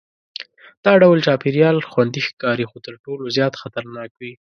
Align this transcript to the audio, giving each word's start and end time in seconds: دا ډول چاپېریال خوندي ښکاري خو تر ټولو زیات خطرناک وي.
دا 0.85 0.93
ډول 1.01 1.17
چاپېریال 1.27 1.77
خوندي 1.91 2.21
ښکاري 2.27 2.65
خو 2.69 2.77
تر 2.85 2.93
ټولو 3.03 3.23
زیات 3.35 3.53
خطرناک 3.61 4.09
وي. 4.19 4.33